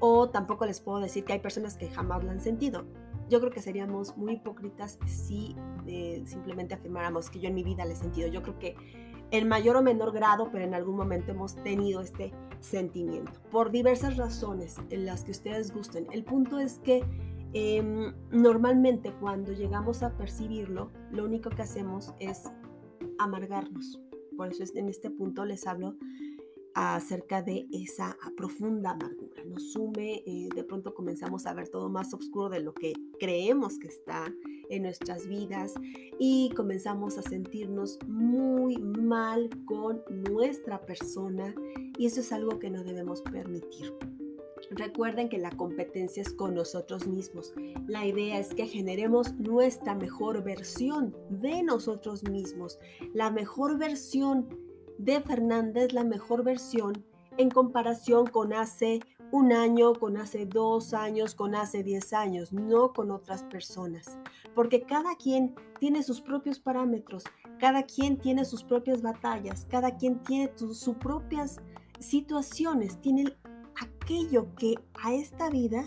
o 0.00 0.30
tampoco 0.30 0.66
les 0.66 0.80
puedo 0.80 0.98
decir 0.98 1.24
que 1.24 1.34
hay 1.34 1.38
personas 1.38 1.76
que 1.76 1.88
jamás 1.90 2.24
lo 2.24 2.30
han 2.30 2.40
sentido. 2.40 2.84
Yo 3.28 3.40
creo 3.40 3.52
que 3.52 3.62
seríamos 3.62 4.16
muy 4.16 4.34
hipócritas 4.34 4.98
si 5.06 5.54
eh, 5.86 6.22
simplemente 6.26 6.74
afirmáramos 6.74 7.30
que 7.30 7.40
yo 7.40 7.48
en 7.48 7.54
mi 7.54 7.62
vida 7.62 7.84
lo 7.84 7.92
he 7.92 7.96
sentido. 7.96 8.28
Yo 8.28 8.42
creo 8.42 8.58
que 8.58 8.74
en 9.30 9.48
mayor 9.48 9.76
o 9.76 9.82
menor 9.82 10.12
grado, 10.12 10.48
pero 10.50 10.64
en 10.64 10.74
algún 10.74 10.96
momento 10.96 11.32
hemos 11.32 11.54
tenido 11.56 12.00
este 12.00 12.32
sentimiento, 12.60 13.32
por 13.50 13.70
diversas 13.70 14.16
razones 14.16 14.76
en 14.90 15.06
las 15.06 15.24
que 15.24 15.30
ustedes 15.30 15.72
gusten. 15.72 16.06
El 16.10 16.24
punto 16.24 16.58
es 16.58 16.78
que 16.78 17.04
em, 17.52 18.14
normalmente 18.30 19.12
cuando 19.20 19.52
llegamos 19.52 20.02
a 20.02 20.16
percibirlo, 20.16 20.90
lo 21.10 21.24
único 21.24 21.50
que 21.50 21.62
hacemos 21.62 22.12
es 22.18 22.50
amargarnos. 23.18 24.00
Por 24.36 24.48
eso 24.48 24.64
en 24.74 24.88
este 24.88 25.10
punto 25.10 25.44
les 25.44 25.66
hablo 25.66 25.96
acerca 26.74 27.42
de 27.42 27.66
esa 27.72 28.16
profunda 28.36 28.90
amargura. 28.90 29.44
Nos 29.44 29.72
sume, 29.72 30.22
eh, 30.26 30.48
de 30.54 30.64
pronto 30.64 30.94
comenzamos 30.94 31.46
a 31.46 31.54
ver 31.54 31.68
todo 31.68 31.88
más 31.88 32.12
oscuro 32.14 32.48
de 32.48 32.60
lo 32.60 32.72
que 32.72 32.94
creemos 33.18 33.78
que 33.78 33.88
está 33.88 34.32
en 34.70 34.82
nuestras 34.82 35.26
vidas 35.26 35.74
y 36.18 36.50
comenzamos 36.56 37.18
a 37.18 37.22
sentirnos 37.22 37.98
muy 38.06 38.78
mal 38.78 39.50
con 39.66 40.02
nuestra 40.08 40.80
persona 40.80 41.54
y 41.98 42.06
eso 42.06 42.20
es 42.20 42.32
algo 42.32 42.58
que 42.58 42.70
no 42.70 42.82
debemos 42.82 43.20
permitir. 43.22 43.92
Recuerden 44.74 45.28
que 45.28 45.38
la 45.38 45.50
competencia 45.50 46.22
es 46.22 46.32
con 46.32 46.54
nosotros 46.54 47.06
mismos. 47.06 47.52
La 47.86 48.06
idea 48.06 48.38
es 48.38 48.54
que 48.54 48.66
generemos 48.66 49.34
nuestra 49.34 49.94
mejor 49.94 50.42
versión 50.42 51.14
de 51.28 51.62
nosotros 51.62 52.22
mismos. 52.24 52.78
La 53.12 53.30
mejor 53.30 53.78
versión 53.78 54.48
de 54.96 55.20
Fernanda 55.20 55.82
es 55.82 55.92
la 55.92 56.04
mejor 56.04 56.42
versión 56.42 57.04
en 57.36 57.50
comparación 57.50 58.26
con 58.26 58.54
hace 58.54 59.00
un 59.30 59.52
año, 59.52 59.94
con 59.94 60.16
hace 60.16 60.46
dos 60.46 60.94
años, 60.94 61.34
con 61.34 61.54
hace 61.54 61.82
diez 61.82 62.12
años, 62.12 62.52
no 62.52 62.92
con 62.92 63.10
otras 63.10 63.42
personas. 63.44 64.18
Porque 64.54 64.82
cada 64.82 65.16
quien 65.16 65.54
tiene 65.78 66.02
sus 66.02 66.20
propios 66.20 66.60
parámetros, 66.60 67.24
cada 67.58 67.82
quien 67.82 68.18
tiene 68.18 68.44
sus 68.44 68.62
propias 68.64 69.02
batallas, 69.02 69.66
cada 69.70 69.96
quien 69.96 70.20
tiene 70.22 70.50
sus 70.56 70.96
propias 70.96 71.60
situaciones, 71.98 73.00
tiene 73.00 73.34
aquello 74.02 74.54
que 74.56 74.74
a 75.02 75.12
esta 75.14 75.48
vida 75.48 75.84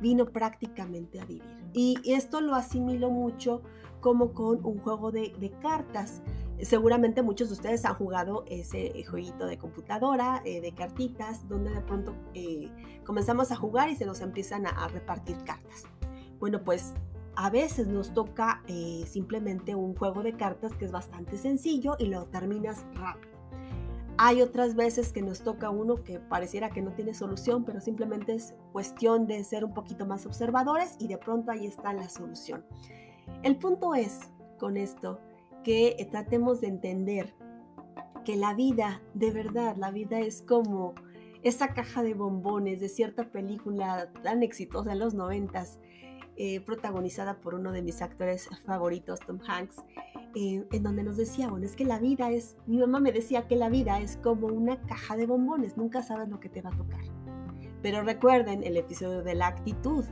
vino 0.00 0.26
prácticamente 0.26 1.20
a 1.20 1.24
vivir. 1.24 1.62
Y 1.74 1.98
esto 2.04 2.40
lo 2.40 2.54
asimilo 2.54 3.10
mucho 3.10 3.62
como 4.00 4.32
con 4.32 4.64
un 4.64 4.78
juego 4.78 5.12
de, 5.12 5.52
cartas. 5.60 6.22
Seguramente 6.60 7.22
muchos 7.22 7.48
de 7.48 7.54
ustedes 7.54 7.84
han 7.84 7.94
jugado 7.94 8.44
ese 8.48 9.04
jueguito 9.04 9.46
de 9.46 9.58
computadora, 9.58 10.42
eh, 10.44 10.60
de 10.60 10.72
cartitas, 10.72 11.48
donde 11.48 11.70
de 11.70 11.80
pronto 11.82 12.14
eh, 12.34 12.70
comenzamos 13.04 13.52
a 13.52 13.56
jugar 13.56 13.90
y 13.90 13.96
se 13.96 14.04
nos 14.04 14.20
empiezan 14.20 14.66
a, 14.66 14.88
repartir 14.88 15.36
cartas. 15.44 15.84
Bueno, 16.40 16.62
pues 16.62 16.94
a 17.36 17.48
veces 17.48 17.86
nos 17.86 18.12
toca 18.12 18.62
eh, 18.66 19.04
simplemente 19.06 19.74
un 19.74 19.94
juego 19.94 20.22
de 20.22 20.36
cartas 20.36 20.72
que 20.74 20.84
es 20.84 20.92
bastante 20.92 21.38
sencillo 21.38 21.96
y 21.98 22.06
lo 22.06 22.26
terminas 22.26 22.84
rápido. 22.94 23.31
Hay 24.24 24.40
otras 24.40 24.76
veces 24.76 25.12
que 25.12 25.20
nos 25.20 25.42
toca 25.42 25.70
uno 25.70 26.04
que 26.04 26.20
pareciera 26.20 26.70
que 26.70 26.80
no 26.80 26.92
tiene 26.92 27.12
solución, 27.12 27.64
pero 27.64 27.80
simplemente 27.80 28.32
es 28.36 28.54
cuestión 28.70 29.26
de 29.26 29.42
ser 29.42 29.64
un 29.64 29.74
poquito 29.74 30.06
más 30.06 30.26
observadores 30.26 30.94
y 31.00 31.08
de 31.08 31.18
pronto 31.18 31.50
ahí 31.50 31.66
está 31.66 31.92
la 31.92 32.08
solución. 32.08 32.64
El 33.42 33.56
punto 33.56 33.96
es 33.96 34.20
con 34.60 34.76
esto 34.76 35.18
que 35.64 36.06
tratemos 36.12 36.60
de 36.60 36.68
entender 36.68 37.34
que 38.24 38.36
la 38.36 38.54
vida, 38.54 39.02
de 39.14 39.32
verdad, 39.32 39.74
la 39.76 39.90
vida 39.90 40.20
es 40.20 40.40
como 40.40 40.94
esa 41.42 41.74
caja 41.74 42.04
de 42.04 42.14
bombones 42.14 42.78
de 42.78 42.88
cierta 42.88 43.24
película 43.24 44.12
tan 44.22 44.44
exitosa 44.44 44.92
en 44.92 45.00
los 45.00 45.14
noventas, 45.14 45.80
eh, 46.36 46.60
protagonizada 46.60 47.40
por 47.40 47.56
uno 47.56 47.72
de 47.72 47.82
mis 47.82 48.00
actores 48.00 48.48
favoritos, 48.64 49.18
Tom 49.18 49.40
Hanks, 49.44 49.82
eh, 50.34 50.66
en 50.70 50.82
donde 50.82 51.02
nos 51.02 51.16
decía, 51.16 51.48
bueno, 51.48 51.66
es 51.66 51.76
que 51.76 51.84
la 51.84 51.98
vida 51.98 52.30
es, 52.30 52.56
mi 52.66 52.78
mamá 52.78 53.00
me 53.00 53.12
decía 53.12 53.46
que 53.46 53.56
la 53.56 53.68
vida 53.68 54.00
es 54.00 54.16
como 54.16 54.46
una 54.46 54.80
caja 54.82 55.16
de 55.16 55.26
bombones, 55.26 55.76
nunca 55.76 56.02
sabes 56.02 56.28
lo 56.28 56.40
que 56.40 56.48
te 56.48 56.62
va 56.62 56.70
a 56.70 56.76
tocar. 56.76 57.00
Pero 57.82 58.02
recuerden 58.02 58.62
el 58.62 58.76
episodio 58.76 59.22
de 59.22 59.34
la 59.34 59.48
actitud. 59.48 60.04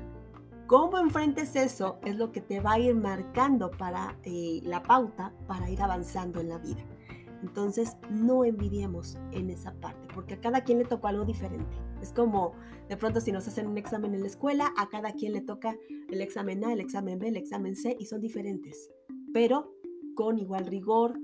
Cómo 0.67 0.99
enfrentes 0.99 1.57
eso 1.57 1.99
es 2.05 2.17
lo 2.17 2.33
que 2.33 2.41
te 2.41 2.61
va 2.61 2.73
a 2.73 2.79
ir 2.79 2.95
marcando 2.95 3.71
para 3.71 4.17
eh, 4.25 4.61
la 4.65 4.83
pauta 4.83 5.33
para 5.47 5.69
ir 5.71 5.81
avanzando 5.83 6.41
en 6.41 6.49
la 6.49 6.59
vida. 6.59 6.85
Entonces, 7.43 7.97
no 8.11 8.45
envidiemos 8.45 9.17
en 9.33 9.50
esa 9.50 9.73
parte, 9.75 10.09
porque 10.15 10.35
a 10.35 10.41
cada 10.41 10.62
quien 10.62 10.79
le 10.79 10.85
tocó 10.85 11.09
algo 11.09 11.25
diferente. 11.25 11.77
Es 12.03 12.12
como, 12.12 12.53
de 12.89 12.97
pronto, 12.97 13.21
si 13.21 13.33
nos 13.33 13.49
hacen 13.49 13.67
un 13.67 13.79
examen 13.79 14.15
en 14.15 14.21
la 14.21 14.27
escuela, 14.27 14.73
a 14.77 14.89
cada 14.89 15.12
quien 15.12 15.33
le 15.33 15.41
toca 15.41 15.77
el 16.11 16.21
examen 16.21 16.65
A, 16.65 16.73
el 16.73 16.81
examen 16.81 17.19
B, 17.19 17.29
el 17.29 17.37
examen 17.37 17.77
C, 17.77 17.97
y 17.99 18.07
son 18.07 18.21
diferentes. 18.21 18.91
Pero 19.33 19.73
con 20.21 20.39
igual 20.39 20.67
rigor, 20.67 21.19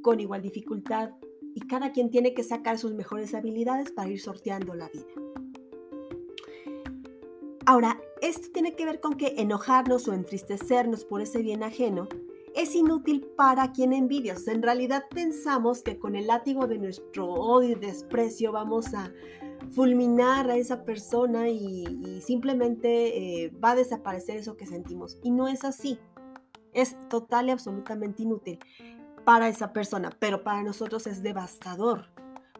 con 0.00 0.20
igual 0.20 0.42
dificultad, 0.42 1.10
y 1.56 1.60
cada 1.62 1.90
quien 1.90 2.08
tiene 2.08 2.34
que 2.34 2.44
sacar 2.44 2.78
sus 2.78 2.94
mejores 2.94 3.34
habilidades 3.34 3.90
para 3.90 4.10
ir 4.10 4.20
sorteando 4.20 4.74
la 4.74 4.88
vida. 4.90 5.08
Ahora, 7.66 8.00
esto 8.20 8.46
tiene 8.52 8.76
que 8.76 8.84
ver 8.84 9.00
con 9.00 9.14
que 9.14 9.34
enojarnos 9.38 10.06
o 10.06 10.12
entristecernos 10.12 11.04
por 11.04 11.20
ese 11.20 11.42
bien 11.42 11.64
ajeno 11.64 12.06
es 12.54 12.76
inútil 12.76 13.26
para 13.36 13.72
quien 13.72 13.92
envidia. 13.92 14.36
en 14.46 14.62
realidad 14.62 15.02
pensamos 15.12 15.82
que 15.82 15.98
con 15.98 16.14
el 16.14 16.28
látigo 16.28 16.68
de 16.68 16.78
nuestro 16.78 17.28
odio 17.28 17.70
y 17.70 17.74
desprecio 17.74 18.52
vamos 18.52 18.94
a 18.94 19.12
fulminar 19.72 20.48
a 20.48 20.56
esa 20.56 20.84
persona 20.84 21.48
y, 21.48 22.20
simplemente 22.24 23.46
eh, 23.46 23.50
va 23.50 23.72
a 23.72 23.76
desaparecer 23.76 24.36
eso 24.36 24.56
que 24.56 24.66
sentimos. 24.66 25.18
Y 25.24 25.32
no 25.32 25.48
es 25.48 25.64
así. 25.64 25.98
Es 26.72 26.96
total 27.08 27.48
y 27.48 27.50
absolutamente 27.50 28.22
inútil 28.22 28.58
para 29.24 29.48
esa 29.48 29.72
persona, 29.72 30.10
pero 30.18 30.42
para 30.42 30.62
nosotros 30.62 31.06
es 31.06 31.22
devastador. 31.22 32.06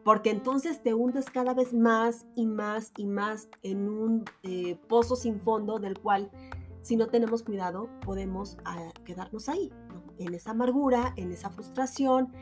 porque 0.03 0.31
entonces 0.31 0.83
te 0.83 0.93
hundes 0.93 1.29
cada 1.29 1.53
vez 1.53 1.73
más 1.73 2.25
y 2.35 2.45
más 2.45 2.91
y 2.97 3.05
más 3.05 3.47
en 3.61 3.87
un 3.87 4.25
eh, 4.43 4.77
pozo 4.89 5.15
sin 5.15 5.39
fondo 5.39 5.79
del 5.79 5.97
cual 5.97 6.29
si 6.81 6.97
no 6.97 7.07
tenemos 7.07 7.41
cuidado 7.41 7.87
podemos 8.05 8.57
ah, 8.65 8.91
quedarnos 9.05 9.47
ahí, 9.47 9.71
en 10.17 10.33
esa 10.33 10.51
amargura, 10.51 11.13
en 11.15 11.31
esa 11.31 11.49
frustración, 11.49 12.33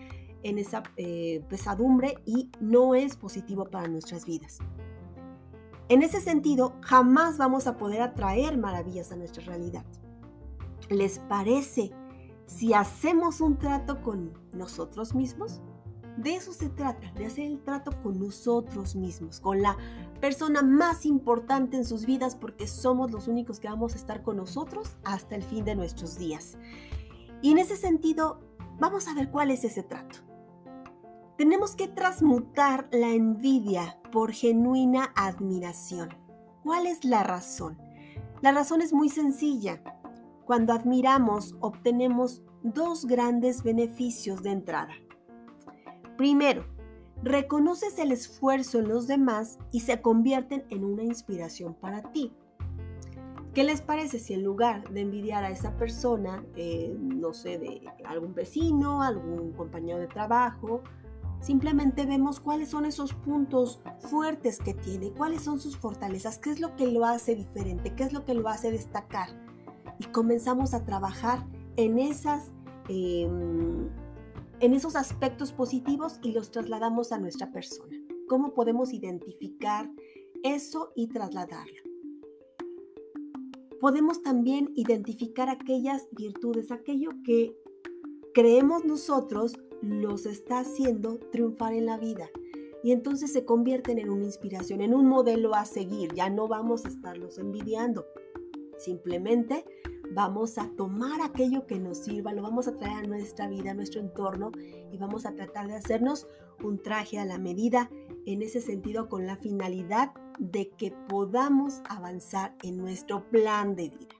en 0.44 0.58
esa 0.58 0.82
eh, 0.98 1.44
pesadumbre 1.50 2.16
y 2.26 2.50
no 2.60 2.96
es 2.96 3.16
positivo 3.16 3.66
para 3.66 3.88
nuestras 3.88 4.26
vidas. 4.26 4.58
En 5.88 6.02
ese 6.04 6.22
sentido, 6.22 6.74
jamás 6.82 7.38
vamos 7.38 7.68
a 7.68 7.78
poder 7.78 8.02
atraer 8.02 8.58
maravillas 8.58 9.12
a 9.12 9.16
nuestra 9.16 9.44
realidad. 9.44 9.86
¿Les 10.90 11.20
parece 11.20 11.92
si 12.46 12.74
hacemos 12.74 13.42
un 13.42 13.58
trato 13.58 14.02
con 14.02 14.34
nosotros 14.54 15.16
mismos? 15.16 15.62
De 16.18 16.36
eso 16.36 16.52
se 16.52 16.70
trata, 16.70 17.12
de 17.14 17.26
hacer 17.26 17.46
el 17.46 17.64
trato 17.64 17.92
con 18.04 18.20
nosotros 18.20 18.96
mismos, 18.96 19.40
con 19.40 19.62
la 19.62 19.78
persona 20.20 20.62
más 20.62 21.06
importante 21.06 21.78
en 21.78 21.86
sus 21.86 22.06
vidas 22.06 22.36
porque 22.36 22.68
somos 22.68 23.12
los 23.12 23.28
únicos 23.28 23.60
que 23.60 23.70
vamos 23.70 23.94
a 23.94 23.98
estar 23.98 24.22
con 24.22 24.38
nosotros 24.38 24.98
hasta 25.04 25.36
el 25.36 25.44
fin 25.44 25.64
de 25.64 25.76
nuestros 25.76 26.18
días. 26.18 26.58
Y 27.42 27.52
en 27.52 27.58
ese 27.58 27.78
sentido, 27.78 28.42
vamos 28.80 29.08
a 29.08 29.16
ver 29.16 29.32
cuál 29.32 29.52
es 29.52 29.64
ese 29.64 29.84
trato. 29.84 30.20
Tenemos 31.38 31.76
que 31.76 31.88
transmutar 31.88 32.88
la 32.92 33.10
envidia 33.10 34.00
por 34.12 34.32
genuina 34.32 35.12
admiración. 35.16 36.10
¿Cuál 36.62 36.86
es 36.86 37.04
la 37.04 37.24
razón? 37.24 37.80
La 38.42 38.52
razón 38.52 38.82
es 38.82 38.94
muy 38.94 39.10
sencilla. 39.10 39.82
Cuando 40.52 40.74
admiramos, 40.74 41.56
obtenemos 41.62 42.42
dos 42.62 43.06
grandes 43.06 43.64
beneficios 43.64 44.44
de 44.44 44.52
entrada. 44.52 44.92
Primero, 46.18 46.66
reconoces 47.24 47.98
el 48.00 48.12
esfuerzo 48.12 48.80
en 48.80 48.90
los 48.90 49.08
demás 49.08 49.60
y 49.72 49.80
se 49.80 50.02
convierten 50.02 50.66
en 50.70 50.84
una 50.84 51.04
inspiración 51.04 51.74
para 51.74 52.12
ti. 52.12 52.34
¿Qué 53.54 53.64
les 53.64 53.80
parece 53.80 54.20
si 54.20 54.34
en 54.34 54.44
lugar 54.44 54.90
de 54.90 55.00
envidiar 55.00 55.46
a 55.46 55.52
esa 55.52 55.78
persona, 55.78 56.44
eh, 56.58 56.94
no 57.00 57.32
sé, 57.32 57.58
de 57.58 57.84
algún 58.04 58.36
vecino, 58.36 59.04
algún 59.04 59.54
compañero 59.54 60.00
de 60.00 60.08
trabajo, 60.08 60.82
Simplemente 61.40 62.06
vemos 62.06 62.40
cuáles 62.40 62.70
son 62.70 62.86
esos 62.86 63.16
puntos 63.16 63.82
fuertes 63.98 64.60
que 64.60 64.76
tiene, 64.76 65.12
cuáles 65.12 65.42
son 65.42 65.60
sus 65.60 65.76
fortalezas, 65.76 66.38
qué 66.38 66.52
es 66.52 66.60
lo 66.60 66.76
que 66.76 66.86
lo 66.86 67.04
hace 67.04 67.34
diferente, 67.34 67.96
qué 67.96 68.04
es 68.04 68.14
lo 68.14 68.26
que 68.26 68.36
lo 68.36 68.48
hace 68.48 68.70
destacar. 68.70 69.30
Y 70.02 70.06
comenzamos 70.06 70.74
a 70.74 70.84
trabajar 70.84 71.46
en, 71.76 72.00
esas, 72.00 72.52
em, 72.90 73.88
en 74.60 74.74
esos 74.74 74.96
aspectos 74.96 75.52
positivos 75.52 76.20
y 76.24 76.32
los 76.32 76.50
trasladamos 76.50 77.12
a 77.12 77.20
nuestra 77.20 77.52
persona. 77.52 77.96
¿Cómo 78.28 78.56
podemos 78.56 78.94
identificar 78.94 79.92
eso 80.42 80.92
y 80.96 81.08
trasladarlo? 81.08 81.84
Podemos 83.80 84.24
también 84.24 84.72
identificar 84.76 85.50
aquellas 85.50 86.08
virtudes, 86.14 86.72
aquello 86.72 87.12
que 87.24 87.56
creemos 88.34 88.84
nosotros 88.84 89.54
los 89.84 90.26
está 90.26 90.62
haciendo 90.62 91.20
triunfar 91.32 91.74
en 91.74 91.86
la 91.86 92.00
vida. 92.00 92.28
Y 92.84 92.92
entonces 92.92 93.32
se 93.32 93.46
convierten 93.46 94.00
en 94.00 94.10
una 94.10 94.24
inspiración, 94.24 94.82
en 94.82 94.96
un 94.96 95.06
modelo 95.06 95.54
a 95.54 95.66
seguir. 95.66 96.16
Ya 96.16 96.32
no 96.32 96.48
vamos 96.48 96.86
a 96.86 96.88
estarlos 96.88 97.38
envidiando. 97.38 98.04
Simplemente 98.80 99.64
vamos 100.14 100.58
a 100.58 100.68
tomar 100.76 101.22
aquello 101.22 101.66
que 101.66 101.80
nos 101.80 102.00
sirva, 102.00 102.34
lo 102.34 102.42
vamos 102.42 102.68
a 102.68 102.76
traer 102.76 103.06
a 103.06 103.08
nuestra 103.08 103.48
vida, 103.48 103.72
a 103.72 103.74
nuestro 103.74 104.02
entorno 104.02 104.52
y 104.92 104.98
vamos 104.98 105.26
a 105.26 105.34
tratar 105.34 105.68
de 105.68 105.76
hacernos 105.76 106.28
un 106.64 106.82
traje 106.82 107.20
a 107.20 107.26
la 107.26 107.38
medida 107.38 107.90
en 108.26 108.42
ese 108.42 108.62
sentido 108.62 109.10
con 109.10 109.26
la 109.26 109.38
finalidad 109.38 110.12
de 110.40 110.70
que 110.70 110.92
podamos 110.92 111.82
avanzar 111.88 112.56
en 112.64 112.78
nuestro 112.78 113.30
plan 113.30 113.76
de 113.76 113.90
vida. 113.90 114.16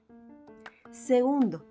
Segundo, 0.90 1.64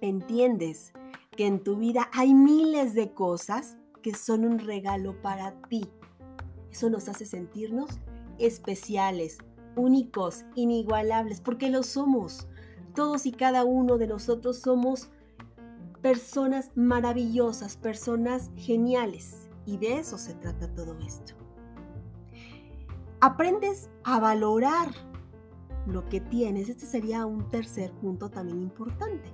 entiendes 0.00 0.92
que 1.36 1.46
en 1.46 1.62
tu 1.62 1.76
vida 1.76 2.08
hay 2.12 2.34
miles 2.34 2.94
de 2.94 3.12
cosas 3.12 3.76
que 4.02 4.14
son 4.14 4.44
un 4.44 4.58
regalo 4.58 5.20
para 5.22 5.60
ti. 5.68 5.88
Eso 6.70 6.90
nos 6.90 7.08
hace 7.08 7.26
sentirnos 7.26 7.90
especiales, 8.38 9.38
únicos, 9.76 10.44
inigualables, 10.54 11.40
porque 11.40 11.70
lo 11.70 11.82
somos. 11.82 12.48
Todos 12.94 13.26
y 13.26 13.32
cada 13.32 13.64
uno 13.64 13.98
de 13.98 14.06
nosotros 14.06 14.58
somos 14.58 15.08
personas 16.02 16.70
maravillosas, 16.74 17.76
personas 17.76 18.50
geniales. 18.56 19.48
Y 19.66 19.76
de 19.76 19.98
eso 19.98 20.18
se 20.18 20.34
trata 20.34 20.72
todo 20.74 20.98
esto. 20.98 21.34
Aprendes 23.20 23.90
a 24.02 24.18
valorar 24.18 24.88
lo 25.86 26.08
que 26.08 26.20
tienes. 26.20 26.68
Este 26.68 26.86
sería 26.86 27.26
un 27.26 27.48
tercer 27.50 27.92
punto 27.92 28.30
también 28.30 28.62
importante 28.62 29.30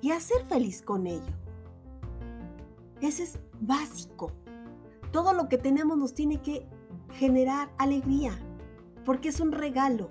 y 0.00 0.12
a 0.12 0.20
ser 0.20 0.44
feliz 0.46 0.82
con 0.82 1.06
ello. 1.06 1.32
Ese 3.00 3.24
es 3.24 3.38
básico. 3.60 4.30
Todo 5.10 5.32
lo 5.32 5.48
que 5.48 5.58
tenemos 5.58 5.96
nos 5.96 6.14
tiene 6.14 6.40
que 6.40 6.66
generar 7.12 7.70
alegría, 7.78 8.38
porque 9.04 9.28
es 9.28 9.40
un 9.40 9.52
regalo. 9.52 10.10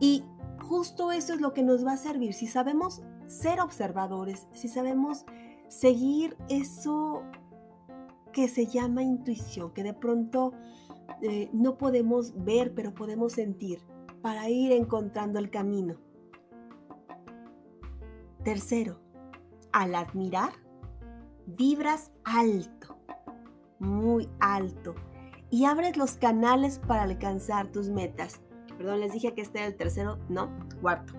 Y 0.00 0.24
justo 0.64 1.12
eso 1.12 1.34
es 1.34 1.40
lo 1.40 1.52
que 1.52 1.62
nos 1.62 1.86
va 1.86 1.92
a 1.92 1.96
servir. 1.96 2.34
Si 2.34 2.46
sabemos 2.46 3.02
ser 3.26 3.60
observadores, 3.60 4.48
si 4.52 4.68
sabemos 4.68 5.24
seguir 5.68 6.36
eso 6.48 7.22
que 8.32 8.48
se 8.48 8.66
llama 8.66 9.02
intuición, 9.02 9.72
que 9.72 9.82
de 9.82 9.94
pronto 9.94 10.52
eh, 11.22 11.48
no 11.52 11.78
podemos 11.78 12.44
ver, 12.44 12.74
pero 12.74 12.94
podemos 12.94 13.32
sentir, 13.32 13.80
para 14.22 14.48
ir 14.48 14.72
encontrando 14.72 15.38
el 15.38 15.50
camino. 15.50 15.96
Tercero, 18.42 19.00
al 19.72 19.94
admirar, 19.94 20.52
vibras 21.46 22.10
alto, 22.24 22.98
muy 23.78 24.28
alto, 24.40 24.94
y 25.50 25.66
abres 25.66 25.96
los 25.96 26.16
canales 26.16 26.80
para 26.80 27.02
alcanzar 27.02 27.68
tus 27.68 27.88
metas. 27.88 28.40
Perdón, 28.76 29.00
les 29.00 29.12
dije 29.12 29.34
que 29.34 29.42
este 29.42 29.58
era 29.58 29.68
el 29.68 29.76
tercero, 29.76 30.18
no, 30.28 30.50
cuarto. 30.80 31.14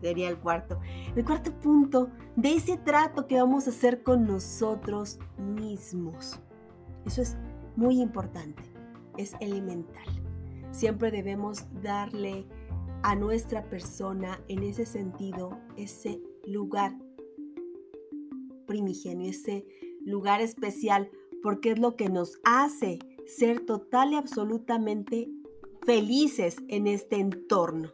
Sería 0.00 0.28
el 0.28 0.38
cuarto. 0.38 0.80
El 1.16 1.24
cuarto 1.24 1.52
punto 1.58 2.10
de 2.36 2.54
ese 2.54 2.76
trato 2.76 3.26
que 3.26 3.40
vamos 3.40 3.66
a 3.66 3.70
hacer 3.70 4.02
con 4.02 4.26
nosotros 4.26 5.18
mismos. 5.38 6.40
Eso 7.04 7.22
es 7.22 7.36
muy 7.76 8.00
importante, 8.00 8.62
es 9.16 9.34
elemental. 9.40 10.06
Siempre 10.70 11.10
debemos 11.10 11.66
darle 11.82 12.46
a 13.02 13.14
nuestra 13.14 13.68
persona 13.68 14.40
en 14.48 14.62
ese 14.62 14.84
sentido 14.84 15.58
ese 15.76 16.20
lugar 16.46 16.96
primigenio, 18.66 19.30
ese 19.30 19.66
lugar 20.04 20.40
especial, 20.40 21.10
porque 21.42 21.72
es 21.72 21.78
lo 21.78 21.96
que 21.96 22.08
nos 22.08 22.40
hace 22.44 22.98
ser 23.26 23.64
total 23.64 24.12
y 24.12 24.16
absolutamente 24.16 25.30
felices 25.88 26.58
en 26.68 26.86
este 26.86 27.16
entorno. 27.16 27.90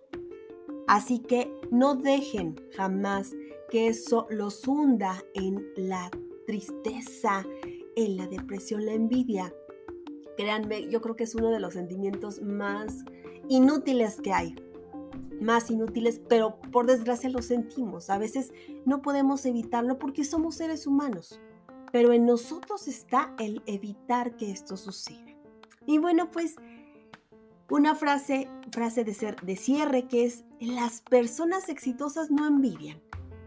Así 0.89 1.21
que 1.21 1.55
no 1.71 1.95
dejen 1.95 2.61
jamás 2.77 3.37
que 3.71 3.87
eso 3.87 4.27
los 4.31 4.67
hunda 4.67 5.23
en 5.35 5.65
la 5.77 6.11
tristeza, 6.45 7.47
en 7.95 8.17
la 8.17 8.27
depresión, 8.27 8.85
la 8.85 8.95
envidia. 8.95 9.55
Créanme, 10.37 10.89
yo 10.91 11.01
creo 11.01 11.15
que 11.15 11.23
es 11.23 11.37
uno 11.37 11.53
de 11.53 11.61
los 11.61 11.75
sentimientos 11.75 12.43
más 12.43 13.05
inútiles 13.49 14.21
que 14.21 14.33
hay 14.33 14.57
más 15.41 15.71
inútiles, 15.71 16.21
pero 16.29 16.61
por 16.73 16.87
desgracia 16.87 17.31
lo 17.31 17.43
sentimos. 17.43 18.11
A 18.11 18.19
veces 18.19 18.53
no 18.85 19.03
podemos 19.03 19.47
evitarlo 19.47 20.01
porque 20.01 20.25
somos 20.25 20.57
seres 20.57 20.89
humanos, 20.89 21.41
pero 21.93 22.13
en 22.13 22.27
nosotros 22.27 22.89
está 22.89 23.37
el 23.39 23.63
evitar 23.67 24.35
que 24.37 24.51
esto 24.51 24.77
suceda. 24.77 25.21
Y 25.87 25.99
bueno, 25.99 26.31
pues 26.31 26.57
una 27.71 27.95
frase, 27.95 28.49
frase 28.71 29.05
de, 29.05 29.15
ser, 29.15 29.41
de 29.41 29.57
cierre 29.57 30.07
que 30.07 30.25
es, 30.25 30.45
las 30.61 31.01
personas 31.01 31.69
exitosas 31.69 32.31
no 32.31 32.47
envidian, 32.47 33.01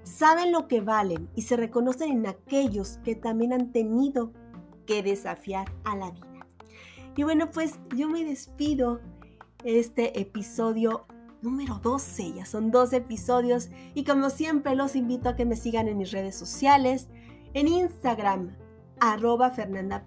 saben 0.04 0.52
lo 0.52 0.68
que 0.68 0.82
valen 0.82 1.30
y 1.36 1.44
se 1.44 1.58
reconocen 1.58 2.12
en 2.12 2.28
aquellos 2.28 3.00
que 3.04 3.16
también 3.16 3.54
han 3.54 3.72
tenido 3.72 4.32
que 4.86 5.04
desafiar 5.04 5.72
a 5.84 5.96
la 5.96 6.12
vida. 6.12 6.48
Y 7.16 7.24
bueno, 7.24 7.50
pues 7.52 7.80
yo 7.96 8.08
me 8.10 8.24
despido 8.24 9.02
este 9.64 10.20
episodio 10.20 11.06
número 11.42 11.80
12. 11.82 12.34
Ya 12.34 12.46
son 12.46 12.72
12 12.72 12.98
episodios 12.98 13.70
y 13.94 14.04
como 14.04 14.30
siempre 14.30 14.76
los 14.76 14.96
invito 14.96 15.30
a 15.30 15.36
que 15.36 15.46
me 15.46 15.56
sigan 15.56 15.88
en 15.88 15.98
mis 15.98 16.12
redes 16.12 16.36
sociales, 16.36 17.08
en 17.54 17.68
Instagram, 17.68 18.56
arroba 19.00 19.52
Fernanda 19.52 20.06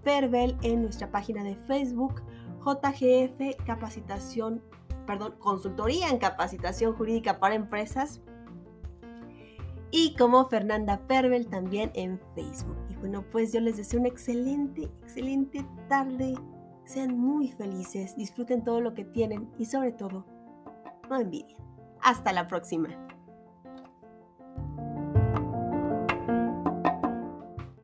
en 0.63 0.83
nuestra 0.83 1.11
página 1.11 1.45
de 1.45 1.57
Facebook, 1.57 2.23
JGF 2.65 3.65
Capacitación, 3.65 4.63
perdón, 5.07 5.35
Consultoría 5.39 6.09
en 6.09 6.19
Capacitación 6.19 6.95
Jurídica 6.95 7.39
para 7.39 7.55
Empresas. 7.55 8.21
y 9.93 10.15
como 10.15 10.49
Fernanda 10.49 11.01
Pervel 11.09 11.49
también 11.49 11.91
en 11.95 12.21
Facebook. 12.37 12.77
Y 12.91 12.95
bueno, 12.95 13.25
pues 13.33 13.53
yo 13.53 13.61
les 13.61 13.77
deseo 13.77 13.99
una 13.99 14.09
excelente, 14.09 14.85
excelente 15.03 15.67
tarde. 15.89 16.35
Sean 16.85 17.19
muy 17.19 17.49
felices, 17.49 18.15
disfruten 18.15 18.63
todo 18.63 18.81
lo 18.81 18.95
que 18.95 19.05
tienen 19.05 19.51
y 19.59 19.65
sobre 19.65 19.91
todo, 19.91 20.25
no 21.09 21.21
envidien. 21.21 21.59
Hasta 22.03 22.33
la 22.33 22.47
próxima. 22.47 23.10